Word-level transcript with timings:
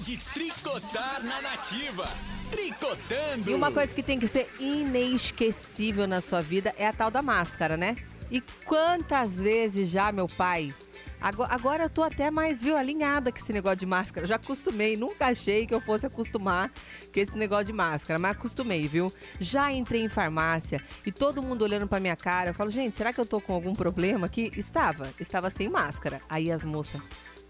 de 0.00 0.16
tricotar 0.16 1.22
na 1.22 1.42
nativa. 1.42 2.08
Tricotando! 2.50 3.50
E 3.50 3.54
uma 3.54 3.70
coisa 3.70 3.94
que 3.94 4.02
tem 4.02 4.18
que 4.18 4.26
ser 4.26 4.48
inesquecível 4.58 6.06
na 6.06 6.20
sua 6.20 6.40
vida 6.40 6.74
é 6.78 6.86
a 6.86 6.92
tal 6.92 7.10
da 7.10 7.22
máscara, 7.22 7.76
né? 7.76 7.96
E 8.30 8.40
quantas 8.64 9.34
vezes 9.34 9.88
já, 9.88 10.10
meu 10.10 10.26
pai, 10.26 10.74
Agora, 11.20 11.52
agora 11.52 11.82
eu 11.84 11.90
tô 11.90 12.02
até 12.02 12.30
mais, 12.30 12.62
viu, 12.62 12.76
alinhada 12.76 13.30
com 13.30 13.36
esse 13.36 13.52
negócio 13.52 13.76
de 13.76 13.84
máscara. 13.84 14.26
Já 14.26 14.36
acostumei, 14.36 14.96
nunca 14.96 15.26
achei 15.26 15.66
que 15.66 15.74
eu 15.74 15.80
fosse 15.80 16.06
acostumar 16.06 16.72
com 17.12 17.20
esse 17.20 17.36
negócio 17.36 17.66
de 17.66 17.74
máscara, 17.74 18.18
mas 18.18 18.30
acostumei, 18.30 18.88
viu? 18.88 19.12
Já 19.38 19.70
entrei 19.70 20.02
em 20.02 20.08
farmácia 20.08 20.82
e 21.04 21.12
todo 21.12 21.42
mundo 21.42 21.60
olhando 21.60 21.86
pra 21.86 22.00
minha 22.00 22.16
cara. 22.16 22.50
Eu 22.50 22.54
falo, 22.54 22.70
gente, 22.70 22.96
será 22.96 23.12
que 23.12 23.20
eu 23.20 23.26
tô 23.26 23.38
com 23.38 23.52
algum 23.52 23.74
problema 23.74 24.24
aqui? 24.24 24.50
Estava, 24.56 25.12
estava 25.20 25.50
sem 25.50 25.68
máscara. 25.68 26.20
Aí 26.26 26.50
as 26.50 26.64
moças, 26.64 27.02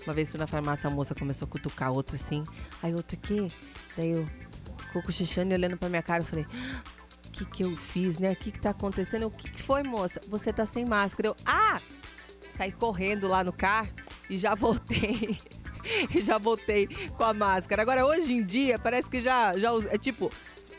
uma 0.06 0.14
vez 0.14 0.30
fui 0.30 0.38
na 0.38 0.46
farmácia, 0.46 0.88
a 0.88 0.90
moça 0.90 1.14
começou 1.14 1.46
a 1.46 1.48
cutucar 1.50 1.92
outra 1.92 2.16
assim. 2.16 2.44
Aí 2.82 2.94
outra, 2.94 3.16
que? 3.16 3.48
Daí 3.96 4.10
eu 4.10 4.26
ficou 4.78 5.02
cochichando 5.02 5.52
e 5.52 5.54
olhando 5.54 5.76
pra 5.76 5.88
minha 5.88 6.02
cara. 6.02 6.22
Eu 6.22 6.26
falei, 6.26 6.44
o 6.44 6.48
ah, 6.48 6.82
que 7.32 7.44
que 7.44 7.64
eu 7.64 7.76
fiz, 7.76 8.18
né? 8.18 8.32
O 8.32 8.36
que 8.36 8.50
que 8.50 8.60
tá 8.60 8.70
acontecendo? 8.70 9.26
O 9.26 9.30
que 9.30 9.50
que 9.50 9.62
foi, 9.62 9.82
moça? 9.82 10.20
Você 10.28 10.52
tá 10.52 10.66
sem 10.66 10.84
máscara. 10.84 11.28
Eu, 11.28 11.36
ah! 11.44 11.78
saí 12.50 12.72
correndo 12.72 13.28
lá 13.28 13.44
no 13.44 13.52
carro 13.52 13.88
e 14.28 14.36
já 14.36 14.54
voltei. 14.54 15.38
e 16.14 16.20
já 16.20 16.38
voltei 16.38 16.86
com 17.16 17.24
a 17.24 17.32
máscara. 17.32 17.82
Agora, 17.82 18.04
hoje 18.04 18.34
em 18.34 18.44
dia, 18.44 18.78
parece 18.78 19.08
que 19.08 19.20
já, 19.20 19.56
já 19.58 19.70
é 19.90 19.96
tipo, 19.96 20.30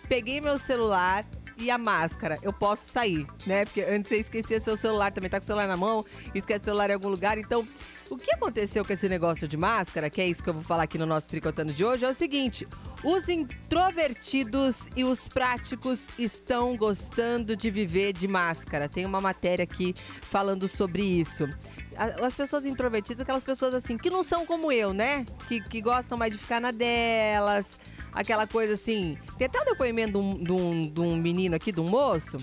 peguei 0.08 0.42
meu 0.42 0.60
celular 0.60 1.26
e 1.62 1.70
a 1.70 1.78
máscara. 1.78 2.38
Eu 2.42 2.52
posso 2.52 2.88
sair, 2.88 3.26
né? 3.46 3.66
Porque 3.66 3.82
antes 3.82 4.10
você 4.10 4.18
esquecia 4.18 4.60
seu 4.60 4.76
celular, 4.76 5.12
também 5.12 5.30
tá 5.30 5.38
com 5.38 5.44
o 5.44 5.46
celular 5.46 5.68
na 5.68 5.78
mão, 5.78 6.04
esquece 6.34 6.62
o 6.62 6.66
celular 6.66 6.90
em 6.90 6.94
algum 6.94 7.08
lugar. 7.08 7.38
Então, 7.38 7.68
o 8.10 8.18
que 8.18 8.34
aconteceu 8.34 8.84
com 8.84 8.92
esse 8.92 9.08
negócio 9.08 9.48
de 9.48 9.56
máscara, 9.56 10.10
que 10.10 10.20
é 10.20 10.28
isso 10.28 10.44
que 10.44 10.50
eu 10.50 10.54
vou 10.54 10.64
falar 10.64 10.84
aqui 10.84 10.98
no 10.98 11.06
nosso 11.06 11.30
Tricotando 11.30 11.72
de 11.72 11.86
hoje, 11.86 12.04
é 12.04 12.10
o 12.10 12.14
seguinte: 12.14 12.68
os 13.04 13.30
introvertidos 13.30 14.90
e 14.96 15.04
os 15.04 15.28
práticos 15.28 16.10
estão 16.18 16.76
gostando 16.76 17.56
de 17.56 17.70
viver 17.70 18.12
de 18.14 18.28
máscara. 18.28 18.90
Tem 18.90 19.06
uma 19.06 19.22
matéria 19.22 19.64
aqui 19.64 19.94
falando 20.22 20.68
sobre 20.68 21.04
isso 21.04 21.48
as 21.96 22.34
pessoas 22.34 22.66
introvertidas, 22.66 23.20
aquelas 23.20 23.44
pessoas 23.44 23.74
assim, 23.74 23.98
que 23.98 24.10
não 24.10 24.24
são 24.24 24.46
como 24.46 24.72
eu, 24.72 24.94
né? 24.94 25.26
Que, 25.48 25.62
que 25.62 25.82
gostam 25.82 26.18
mais 26.18 26.32
de 26.32 26.38
ficar 26.38 26.60
na 26.60 26.72
delas, 26.72 27.78
aquela 28.14 28.48
coisa 28.48 28.74
assim. 28.74 29.18
Tem 29.38 29.46
até 29.48 29.62
um 29.62 29.66
depoimento 29.66 30.14
de 30.14 30.18
um, 30.18 30.44
de 30.44 30.52
um, 30.52 30.88
de 30.90 31.02
um 31.02 31.16
menino 31.18 31.56
aqui, 31.56 31.72
de 31.72 31.80
um 31.80 31.88
moço, 31.88 32.38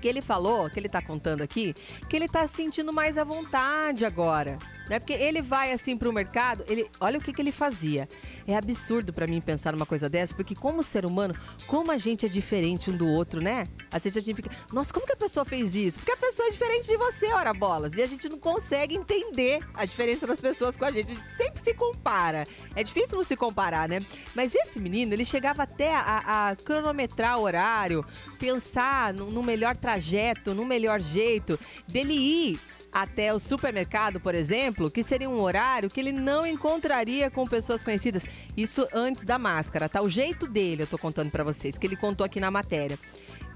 que 0.00 0.08
ele 0.08 0.22
falou, 0.22 0.68
que 0.70 0.78
ele 0.78 0.88
tá 0.88 1.02
contando 1.02 1.42
aqui, 1.42 1.74
que 2.08 2.16
ele 2.16 2.28
tá 2.28 2.46
se 2.46 2.56
sentindo 2.56 2.92
mais 2.92 3.18
à 3.18 3.24
vontade 3.24 4.04
agora. 4.04 4.58
Né? 4.88 4.98
Porque 4.98 5.12
ele 5.12 5.40
vai 5.40 5.72
assim 5.72 5.96
pro 5.96 6.12
mercado, 6.12 6.64
ele, 6.66 6.90
olha 6.98 7.18
o 7.18 7.22
que, 7.22 7.32
que 7.32 7.40
ele 7.40 7.52
fazia. 7.52 8.08
É 8.46 8.56
absurdo 8.56 9.12
para 9.12 9.26
mim 9.26 9.40
pensar 9.40 9.72
numa 9.72 9.86
coisa 9.86 10.08
dessa, 10.08 10.34
porque 10.34 10.54
como 10.54 10.82
ser 10.82 11.06
humano, 11.06 11.32
como 11.68 11.92
a 11.92 11.96
gente 11.96 12.26
é 12.26 12.28
diferente 12.28 12.90
um 12.90 12.96
do 12.96 13.06
outro, 13.06 13.40
né? 13.40 13.68
A 13.92 13.98
gente 14.00 14.34
fica, 14.34 14.50
nossa, 14.72 14.92
como 14.92 15.06
que 15.06 15.12
a 15.12 15.16
pessoa 15.16 15.44
fez 15.44 15.76
isso? 15.76 16.00
Porque 16.00 16.12
a 16.12 16.16
pessoa 16.16 16.48
é 16.48 16.50
diferente 16.50 16.88
de 16.88 16.96
você, 16.96 17.26
ora 17.32 17.54
bolas. 17.54 17.96
E 17.96 18.02
a 18.02 18.06
gente 18.06 18.28
não 18.28 18.38
consegue 18.38 18.96
entender 18.96 19.60
a 19.74 19.84
diferença 19.84 20.26
das 20.26 20.40
pessoas 20.40 20.76
com 20.76 20.84
a 20.84 20.90
gente. 20.90 21.12
A 21.12 21.14
gente 21.14 21.36
sempre 21.36 21.60
se 21.60 21.74
compara. 21.74 22.44
É 22.74 22.82
difícil 22.82 23.16
não 23.16 23.24
se 23.24 23.36
comparar, 23.36 23.88
né? 23.88 24.00
Mas 24.34 24.54
esse 24.54 24.80
menino, 24.80 25.12
ele 25.12 25.24
chegava 25.24 25.62
até 25.62 25.94
a, 25.94 26.50
a 26.50 26.56
cronometrar 26.56 27.38
o 27.38 27.42
horário, 27.42 28.04
pensar 28.38 29.14
no, 29.14 29.30
no 29.30 29.42
melhor 29.42 29.76
trajeto, 29.90 30.54
no 30.54 30.64
melhor 30.64 31.00
jeito 31.00 31.58
dele 31.88 32.14
ir 32.14 32.60
até 32.92 33.32
o 33.32 33.38
supermercado, 33.38 34.20
por 34.20 34.34
exemplo, 34.34 34.90
que 34.90 35.02
seria 35.02 35.28
um 35.28 35.40
horário 35.40 35.88
que 35.88 36.00
ele 36.00 36.12
não 36.12 36.46
encontraria 36.46 37.30
com 37.30 37.46
pessoas 37.46 37.82
conhecidas. 37.82 38.26
Isso 38.56 38.86
antes 38.92 39.24
da 39.24 39.38
máscara, 39.38 39.88
tá? 39.88 40.02
O 40.02 40.08
jeito 40.08 40.46
dele, 40.46 40.82
eu 40.82 40.86
tô 40.86 40.98
contando 40.98 41.30
para 41.30 41.44
vocês, 41.44 41.78
que 41.78 41.86
ele 41.86 41.96
contou 41.96 42.24
aqui 42.24 42.40
na 42.40 42.50
matéria. 42.50 42.98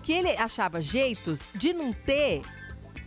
Que 0.02 0.12
ele 0.12 0.28
achava 0.30 0.82
jeitos 0.82 1.48
de 1.54 1.72
não 1.72 1.92
ter 1.92 2.42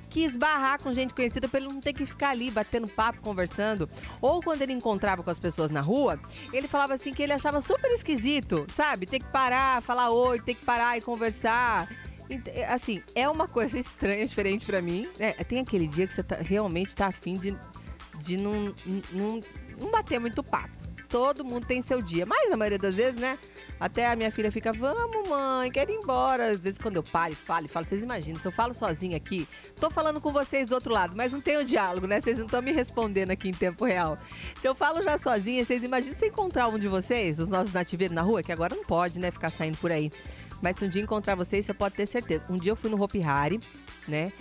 que 0.10 0.22
esbarrar 0.22 0.82
com 0.82 0.92
gente 0.92 1.14
conhecida 1.14 1.48
para 1.48 1.60
ele 1.60 1.70
não 1.70 1.82
ter 1.82 1.94
que 1.94 2.06
ficar 2.06 2.30
ali 2.30 2.50
batendo 2.50 2.88
papo, 2.88 3.22
conversando. 3.22 3.90
Ou 4.22 4.42
quando 4.42 4.62
ele 4.62 4.74
encontrava 4.74 5.22
com 5.22 5.30
as 5.30 5.40
pessoas 5.40 5.70
na 5.70 5.82
rua, 5.82 6.20
ele 6.52 6.68
falava 6.68 6.94
assim 6.94 7.14
que 7.14 7.22
ele 7.22 7.34
achava 7.34 7.62
super 7.62 7.92
esquisito, 7.92 8.66
sabe? 8.74 9.06
Ter 9.06 9.20
que 9.20 9.32
parar, 9.32 9.82
falar 9.82 10.10
oi, 10.10 10.42
ter 10.42 10.56
que 10.56 10.66
parar 10.66 10.98
e 10.98 11.02
conversar. 11.02 11.88
É, 12.30 12.66
assim, 12.66 13.02
é 13.16 13.28
uma 13.28 13.48
coisa 13.48 13.78
estranha, 13.80 14.26
diferente 14.26 14.66
para 14.66 14.82
mim. 14.82 15.08
Né? 15.20 15.34
Tem 15.34 15.60
aquele 15.60 15.88
dia 15.88 16.08
que 16.08 16.14
você 16.14 16.24
tá, 16.24 16.38
realmente 16.38 16.96
tá 16.96 17.08
afim 17.08 17.36
de, 17.36 17.58
de 18.20 18.38
não, 18.38 18.74
não, 19.12 19.42
não 19.80 19.92
bater 19.92 20.20
muito 20.20 20.44
papo. 20.44 20.77
Todo 21.10 21.44
mundo 21.44 21.66
tem 21.66 21.82
seu 21.82 22.02
dia. 22.02 22.26
Mas 22.26 22.52
a 22.52 22.58
maioria 22.58 22.80
das 22.80 22.96
vezes, 22.96 23.20
né? 23.20 23.38
Até 23.80 24.08
a 24.08 24.16
minha 24.16 24.32
filha 24.32 24.52
fica, 24.52 24.74
vamos, 24.74 25.28
mãe, 25.28 25.72
quero 25.72 25.92
ir 25.92 25.96
embora. 25.96 26.48
Às 26.48 26.60
vezes, 26.60 26.80
quando 26.80 26.96
eu 26.98 27.04
paro 27.04 27.34
e 27.34 27.36
falo 27.36 27.68
falo, 27.68 27.86
vocês 27.86 28.04
imaginam, 28.04 28.40
se 28.40 28.48
eu 28.48 28.52
falo 28.52 28.74
sozinha 28.74 29.18
aqui, 29.18 29.48
tô 29.80 29.90
falando 29.90 30.20
com 30.20 30.32
vocês 30.32 30.70
do 30.70 30.76
outro 30.76 30.94
lado, 30.94 31.14
mas 31.16 31.34
não 31.34 31.42
tem 31.42 31.58
o 31.58 31.66
diálogo, 31.66 32.08
né? 32.08 32.20
Vocês 32.20 32.38
não 32.38 32.46
estão 32.46 32.62
me 32.62 32.72
respondendo 32.72 33.32
aqui 33.32 33.50
em 33.50 33.54
tempo 33.54 33.86
real. 33.86 34.18
Se 34.60 34.68
eu 34.68 34.76
falo 34.76 35.02
já 35.02 35.18
sozinha, 35.18 35.64
vocês 35.64 35.84
imaginam 35.84 36.16
se 36.16 36.28
encontrar 36.28 36.68
um 36.68 36.80
de 36.80 36.88
vocês, 36.88 37.40
os 37.40 37.50
nossos 37.50 37.74
nativeiros 37.74 38.16
na 38.16 38.22
rua, 38.22 38.42
que 38.42 38.52
agora 38.52 38.76
não 38.76 38.84
pode, 38.84 39.20
né? 39.20 39.32
Ficar 39.32 39.50
saindo 39.50 39.78
por 39.78 39.92
aí. 39.92 40.12
Mas 40.62 40.78
se 40.78 40.86
um 40.86 40.90
dia 40.90 41.02
encontrar 41.02 41.36
vocês, 41.36 41.66
você 41.66 41.74
pode 41.74 41.96
ter 41.96 42.06
certeza. 42.06 42.44
Um 42.50 42.58
dia 42.58 42.72
eu 42.72 42.76
fui 42.76 42.90
no 42.90 43.02
Hopi 43.02 43.22
Hari, 43.22 43.60
né? 44.08 44.32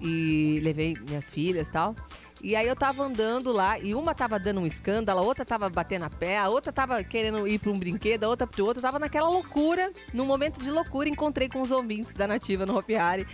E 0.00 0.60
levei 0.62 0.96
minhas 1.08 1.30
filhas 1.30 1.68
e 1.68 1.72
tal. 1.72 1.94
E 2.42 2.56
aí 2.56 2.66
eu 2.66 2.74
tava 2.74 3.02
andando 3.02 3.52
lá 3.52 3.78
e 3.78 3.94
uma 3.94 4.14
tava 4.14 4.38
dando 4.38 4.60
um 4.60 4.66
escândalo, 4.66 5.20
a 5.20 5.22
outra 5.22 5.44
tava 5.44 5.68
batendo 5.68 6.04
a 6.04 6.10
pé, 6.10 6.38
a 6.38 6.48
outra 6.48 6.72
tava 6.72 7.02
querendo 7.04 7.46
ir 7.46 7.58
para 7.58 7.70
um 7.70 7.78
brinquedo, 7.78 8.24
a 8.24 8.28
outra 8.28 8.46
pro 8.46 8.64
outro, 8.64 8.80
tava 8.80 8.98
naquela 8.98 9.28
loucura. 9.28 9.92
Num 10.12 10.24
momento 10.24 10.62
de 10.62 10.70
loucura, 10.70 11.08
encontrei 11.08 11.48
com 11.48 11.60
os 11.60 11.70
ouvintes 11.70 12.14
da 12.14 12.26
Nativa 12.26 12.64
no 12.64 12.76
Hopi. 12.78 12.96
Ai, 12.96 13.26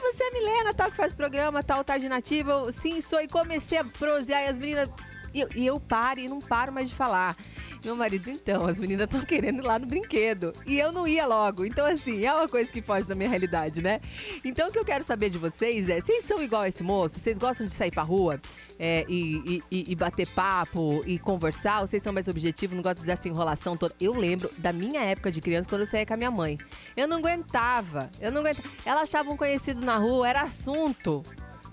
você 0.00 0.24
é 0.24 0.28
a 0.28 0.32
Milena, 0.32 0.74
tal, 0.74 0.90
que 0.90 0.96
faz 0.96 1.14
programa, 1.14 1.62
tal, 1.62 1.84
tarde 1.84 2.08
nativa. 2.08 2.52
Eu, 2.52 2.72
sim, 2.72 3.00
sou. 3.00 3.20
E 3.20 3.28
comecei 3.28 3.78
a 3.78 3.84
prosear 3.84 4.42
e 4.44 4.46
as 4.48 4.58
meninas 4.58 4.88
e 5.32 5.40
eu, 5.40 5.48
e 5.54 5.66
eu 5.66 5.78
paro 5.80 6.20
e 6.20 6.28
não 6.28 6.38
paro 6.38 6.72
mais 6.72 6.88
de 6.88 6.94
falar. 6.94 7.36
Meu 7.84 7.96
marido, 7.96 8.28
então, 8.28 8.66
as 8.66 8.78
meninas 8.78 9.04
estão 9.04 9.20
querendo 9.22 9.60
ir 9.60 9.66
lá 9.66 9.78
no 9.78 9.86
brinquedo. 9.86 10.52
E 10.66 10.78
eu 10.78 10.92
não 10.92 11.08
ia 11.08 11.26
logo. 11.26 11.64
Então, 11.64 11.86
assim, 11.86 12.24
é 12.24 12.32
uma 12.32 12.48
coisa 12.48 12.70
que 12.70 12.82
foge 12.82 13.06
da 13.06 13.14
minha 13.14 13.28
realidade, 13.28 13.82
né? 13.82 14.00
Então, 14.44 14.68
o 14.68 14.72
que 14.72 14.78
eu 14.78 14.84
quero 14.84 15.02
saber 15.02 15.30
de 15.30 15.38
vocês 15.38 15.88
é: 15.88 16.00
vocês 16.00 16.24
são 16.24 16.42
igual 16.42 16.66
esse 16.66 16.82
moço? 16.82 17.18
Vocês 17.18 17.38
gostam 17.38 17.66
de 17.66 17.72
sair 17.72 17.90
pra 17.90 18.02
rua 18.02 18.40
é, 18.78 19.06
e, 19.08 19.62
e, 19.70 19.92
e, 19.92 19.96
bater 19.96 20.26
papo 20.28 21.02
e 21.06 21.18
conversar? 21.18 21.80
Ou 21.80 21.86
vocês 21.86 22.02
são 22.02 22.12
mais 22.12 22.28
objetivos, 22.28 22.76
não 22.76 22.82
gostam 22.82 23.04
dessa 23.04 23.28
enrolação 23.28 23.76
toda? 23.76 23.94
Eu 23.98 24.12
lembro 24.12 24.50
da 24.58 24.72
minha 24.72 25.00
época 25.02 25.32
de 25.32 25.40
criança 25.40 25.68
quando 25.68 25.82
eu 25.82 25.86
saía 25.86 26.04
com 26.04 26.14
a 26.14 26.18
minha 26.18 26.30
mãe. 26.30 26.58
Eu 26.96 27.08
não 27.08 27.18
aguentava. 27.18 28.10
Eu 28.20 28.30
não 28.30 28.42
aguentava. 28.42 28.68
Ela 28.84 29.02
achava 29.02 29.30
um 29.30 29.36
conhecido 29.36 29.80
na 29.80 29.96
rua, 29.96 30.28
era 30.28 30.42
assunto 30.42 31.22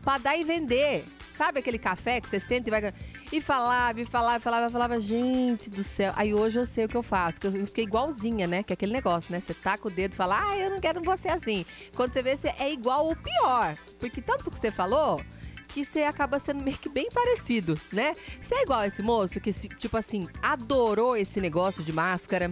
pra 0.02 0.18
dar 0.18 0.38
e 0.38 0.44
vender. 0.46 1.04
Sabe 1.38 1.60
aquele 1.60 1.78
café 1.78 2.20
que 2.20 2.28
você 2.28 2.40
senta 2.40 2.68
e 2.68 2.72
vai. 2.72 2.94
E 3.32 3.40
falava, 3.40 4.02
e 4.02 4.06
falava, 4.06 4.38
e 4.38 4.40
falava, 4.40 4.70
falava, 4.72 5.00
gente 5.00 5.70
do 5.70 5.84
céu. 5.84 6.12
Aí 6.16 6.34
hoje 6.34 6.58
eu 6.58 6.66
sei 6.66 6.86
o 6.86 6.88
que 6.88 6.98
eu 6.98 7.04
faço, 7.04 7.40
que 7.40 7.46
eu 7.46 7.52
fiquei 7.68 7.84
igualzinha, 7.84 8.48
né? 8.48 8.64
Que 8.64 8.74
é 8.74 8.76
aquele 8.76 8.94
negócio, 8.94 9.32
né? 9.32 9.40
Você 9.40 9.54
taca 9.54 9.88
o 9.88 9.92
dedo 9.92 10.14
e 10.14 10.16
fala, 10.16 10.40
ah, 10.42 10.58
eu 10.58 10.72
não 10.72 10.80
quero 10.80 11.00
você 11.04 11.30
assim. 11.30 11.64
Quando 11.96 12.12
você 12.12 12.24
vê, 12.24 12.36
você 12.36 12.48
é 12.58 12.72
igual 12.72 13.06
ou 13.06 13.16
pior. 13.16 13.76
Porque 14.00 14.20
tanto 14.20 14.50
que 14.50 14.58
você 14.58 14.72
falou, 14.72 15.22
que 15.68 15.86
você 15.86 16.04
acaba 16.04 16.40
sendo 16.40 16.64
meio 16.64 16.78
que 16.80 16.90
bem 16.90 17.08
parecido, 17.14 17.80
né? 17.94 18.16
Você 18.42 18.56
é 18.56 18.64
igual 18.64 18.84
esse 18.84 19.04
moço 19.04 19.40
que, 19.40 19.54
tipo 19.54 19.96
assim, 19.96 20.28
adorou 20.42 21.16
esse 21.16 21.40
negócio 21.40 21.84
de 21.84 21.94
máscara. 21.94 22.52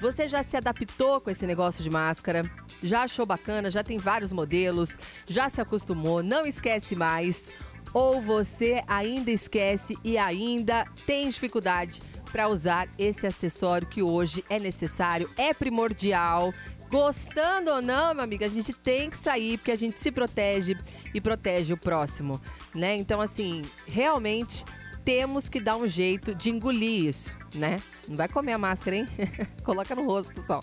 Você 0.00 0.28
já 0.28 0.42
se 0.42 0.54
adaptou 0.54 1.18
com 1.20 1.30
esse 1.30 1.46
negócio 1.46 1.82
de 1.82 1.88
máscara? 1.88 2.42
Já 2.82 3.04
achou 3.04 3.24
bacana? 3.24 3.70
Já 3.70 3.82
tem 3.82 3.96
vários 3.96 4.32
modelos? 4.32 4.98
Já 5.26 5.48
se 5.48 5.62
acostumou? 5.62 6.22
Não 6.22 6.44
esquece 6.44 6.94
mais? 6.94 7.50
Ou 7.98 8.20
você 8.20 8.80
ainda 8.86 9.28
esquece 9.32 9.98
e 10.04 10.16
ainda 10.16 10.84
tem 11.04 11.28
dificuldade 11.28 12.00
para 12.30 12.46
usar 12.46 12.88
esse 12.96 13.26
acessório 13.26 13.88
que 13.88 14.00
hoje 14.00 14.44
é 14.48 14.60
necessário, 14.60 15.28
é 15.36 15.52
primordial. 15.52 16.54
Gostando 16.88 17.72
ou 17.72 17.82
não, 17.82 18.14
minha 18.14 18.22
amiga, 18.22 18.46
a 18.46 18.48
gente 18.48 18.72
tem 18.72 19.10
que 19.10 19.16
sair 19.16 19.58
porque 19.58 19.72
a 19.72 19.76
gente 19.76 19.98
se 19.98 20.12
protege 20.12 20.76
e 21.12 21.20
protege 21.20 21.72
o 21.72 21.76
próximo, 21.76 22.40
né? 22.72 22.94
Então, 22.94 23.20
assim, 23.20 23.62
realmente 23.88 24.64
temos 25.04 25.48
que 25.48 25.58
dar 25.58 25.76
um 25.76 25.86
jeito 25.86 26.32
de 26.36 26.50
engolir 26.50 27.06
isso, 27.06 27.36
né? 27.56 27.78
Não 28.06 28.16
vai 28.16 28.28
comer 28.28 28.52
a 28.52 28.58
máscara, 28.58 28.94
hein? 28.94 29.06
Coloca 29.64 29.92
no 29.96 30.06
rosto 30.06 30.40
só. 30.40 30.60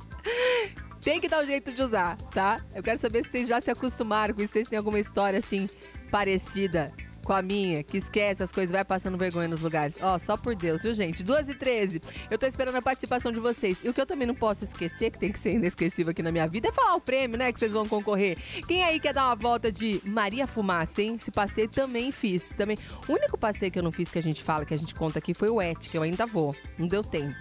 Tem 1.01 1.19
que 1.19 1.27
dar 1.27 1.43
um 1.43 1.45
jeito 1.45 1.73
de 1.73 1.83
usar, 1.83 2.15
tá? 2.31 2.63
Eu 2.73 2.81
quero 2.81 2.97
saber 2.97 3.25
se 3.25 3.31
vocês 3.31 3.47
já 3.49 3.59
se 3.59 3.69
acostumaram 3.69 4.33
com 4.33 4.41
isso, 4.41 4.53
se 4.53 4.59
vocês 4.59 4.69
têm 4.69 4.77
alguma 4.77 4.99
história 4.99 5.37
assim 5.37 5.67
parecida 6.09 6.93
com 7.25 7.33
a 7.33 7.41
minha, 7.41 7.83
que 7.83 7.97
esquece 7.97 8.43
as 8.43 8.51
coisas, 8.51 8.71
vai 8.71 8.85
passando 8.85 9.17
vergonha 9.17 9.47
nos 9.47 9.61
lugares. 9.61 9.97
Ó, 9.99 10.17
só 10.19 10.37
por 10.37 10.55
Deus, 10.55 10.83
viu, 10.83 10.93
gente? 10.93 11.23
2 11.23 11.49
e 11.49 11.55
13. 11.55 11.99
Eu 12.29 12.37
tô 12.37 12.45
esperando 12.45 12.75
a 12.75 12.81
participação 12.81 13.31
de 13.31 13.39
vocês. 13.39 13.83
E 13.83 13.89
o 13.89 13.93
que 13.93 13.99
eu 13.99 14.05
também 14.05 14.27
não 14.27 14.35
posso 14.35 14.63
esquecer, 14.63 15.09
que 15.09 15.17
tem 15.17 15.31
que 15.31 15.39
ser 15.39 15.53
inesquecível 15.53 16.11
aqui 16.11 16.21
na 16.21 16.29
minha 16.29 16.47
vida, 16.47 16.69
é 16.69 16.71
falar 16.71 16.95
o 16.95 17.01
prêmio, 17.01 17.37
né? 17.37 17.51
Que 17.51 17.59
vocês 17.59 17.73
vão 17.73 17.85
concorrer. 17.85 18.37
Quem 18.67 18.83
aí 18.83 18.99
quer 18.99 19.13
dar 19.13 19.25
uma 19.25 19.35
volta 19.35 19.71
de 19.71 19.99
Maria 20.05 20.45
Fumaça, 20.45 21.01
hein? 21.01 21.15
Esse 21.15 21.31
passeio 21.31 21.67
também 21.67 22.11
fiz. 22.11 22.53
Também. 22.55 22.77
O 23.07 23.13
único 23.13 23.37
passeio 23.37 23.71
que 23.71 23.79
eu 23.79 23.83
não 23.83 23.91
fiz 23.91 24.11
que 24.11 24.19
a 24.19 24.21
gente 24.21 24.43
fala, 24.43 24.63
que 24.63 24.73
a 24.73 24.77
gente 24.77 24.93
conta 24.93 25.17
aqui, 25.17 25.33
foi 25.33 25.49
o 25.49 25.55
que 25.79 25.97
eu 25.97 26.03
ainda 26.03 26.27
vou. 26.27 26.55
Não 26.77 26.87
deu 26.87 27.03
tempo 27.03 27.35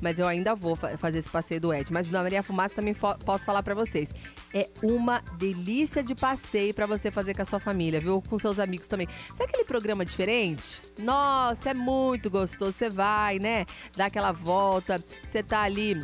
mas 0.00 0.18
eu 0.18 0.26
ainda 0.26 0.54
vou 0.54 0.74
fa 0.74 0.96
fazer 0.96 1.18
esse 1.18 1.28
passeio 1.28 1.60
do 1.60 1.72
Ed. 1.72 1.92
Mas 1.92 2.10
na 2.10 2.22
Maria 2.22 2.42
Fumaça 2.42 2.76
também 2.76 2.94
posso 2.94 3.44
falar 3.44 3.62
para 3.62 3.74
vocês. 3.74 4.14
É 4.54 4.68
uma 4.82 5.22
delícia 5.36 6.02
de 6.02 6.14
passeio 6.14 6.74
para 6.74 6.86
você 6.86 7.10
fazer 7.10 7.34
com 7.34 7.42
a 7.42 7.44
sua 7.44 7.60
família, 7.60 8.00
viu? 8.00 8.22
Com 8.22 8.38
seus 8.38 8.58
amigos 8.58 8.88
também. 8.88 9.08
Sabe 9.34 9.50
aquele 9.50 9.64
programa 9.64 10.04
diferente? 10.04 10.82
Nossa, 10.98 11.70
é 11.70 11.74
muito 11.74 12.30
gostoso. 12.30 12.72
Você 12.72 12.90
vai, 12.90 13.38
né? 13.38 13.66
Dá 13.96 14.06
aquela 14.06 14.32
volta, 14.32 15.02
você 15.22 15.42
tá 15.42 15.62
ali 15.62 16.00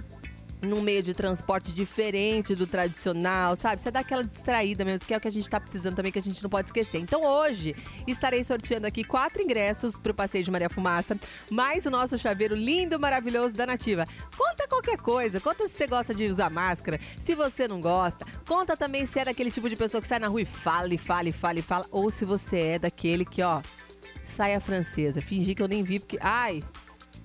num 0.65 0.81
meio 0.81 1.03
de 1.03 1.15
transporte 1.15 1.73
diferente 1.73 2.55
do 2.55 2.67
tradicional, 2.67 3.57
sabe? 3.57 3.81
Você 3.81 3.91
dá 3.91 4.01
aquela 4.01 4.25
distraída 4.25 4.85
mesmo, 4.85 5.07
que 5.07 5.15
é 5.15 5.17
o 5.17 5.21
que 5.21 5.29
a 5.29 5.33
gente 5.33 5.49
tá 5.49 5.61
precisando 5.61 5.95
também, 5.95 6.11
que 6.11 6.19
a 6.19 6.23
gente 6.23 6.43
não 6.43 6.51
pode 6.51 6.69
esquecer. 6.69 6.99
Então 6.99 7.23
hoje 7.23 7.75
estarei 8.07 8.43
sorteando 8.43 8.87
aqui 8.87 9.05
quatro 9.05 9.43
ingressos 9.43 9.97
pro 9.97 10.15
Passeio 10.15 10.45
de 10.45 10.51
Maria 10.51 10.71
Fumaça, 10.71 11.19
mais 11.51 11.87
o 11.87 11.91
nosso 11.91 12.17
chaveiro 12.19 12.55
lindo, 12.55 12.99
maravilhoso 12.99 13.55
da 13.55 13.67
Nativa. 13.67 14.07
Conta 14.37 14.67
qualquer 14.69 14.97
coisa, 14.97 15.41
conta 15.41 15.69
se 15.69 15.75
você 15.75 15.87
gosta 15.87 16.15
de 16.15 16.27
usar 16.27 16.51
máscara, 16.51 17.01
se 17.19 17.35
você 17.35 17.69
não 17.69 17.81
gosta, 17.81 18.27
conta 18.47 18.77
também 18.77 19.07
se 19.07 19.19
é 19.19 19.25
daquele 19.25 19.51
tipo 19.51 19.69
de 19.69 19.77
pessoa 19.77 20.01
que 20.01 20.09
sai 20.09 20.19
na 20.19 20.29
rua 20.29 20.43
e 20.43 20.45
fala, 20.45 20.95
e 20.95 20.99
fala, 20.99 21.29
e 21.29 21.33
fala, 21.33 21.59
e 21.59 21.63
fala, 21.63 21.87
ou 21.91 22.11
se 22.11 22.25
você 22.25 22.59
é 22.59 22.79
daquele 22.79 23.25
que, 23.25 23.43
ó, 23.43 23.61
sai 24.25 24.55
a 24.55 24.61
francesa, 24.61 25.21
fingir 25.21 25.55
que 25.55 25.63
eu 25.63 25.69
nem 25.69 25.83
vi, 25.83 25.99
porque, 25.99 26.19
ai, 26.21 26.63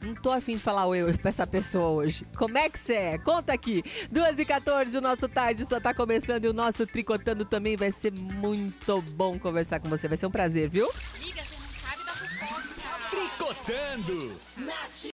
não 0.01 0.13
tô 0.15 0.31
afim 0.31 0.53
de 0.53 0.59
falar 0.59 0.85
oi 0.85 1.13
pra 1.17 1.29
essa 1.29 1.45
pessoa 1.45 1.87
hoje. 1.87 2.25
Como 2.37 2.57
é 2.57 2.69
que 2.69 2.79
você 2.79 2.93
é? 2.93 3.17
Conta 3.17 3.53
aqui. 3.53 3.83
2 4.11 4.39
e 4.39 4.45
14 4.45 4.97
o 4.97 5.01
nosso 5.01 5.27
tarde 5.27 5.65
só 5.65 5.79
tá 5.79 5.93
começando 5.93 6.45
e 6.45 6.47
o 6.47 6.53
nosso 6.53 6.85
Tricotando 6.85 7.45
também 7.45 7.75
vai 7.75 7.91
ser 7.91 8.13
muito 8.13 9.01
bom 9.13 9.37
conversar 9.37 9.79
com 9.79 9.89
você. 9.89 10.07
Vai 10.07 10.17
ser 10.17 10.27
um 10.27 10.31
prazer, 10.31 10.69
viu? 10.69 10.85
Amiga, 10.85 11.41
você 11.43 11.55
não 11.55 11.69
sabe 11.69 12.03
da 12.05 12.11
fofoca. 12.11 13.09
Tricotando. 13.09 14.35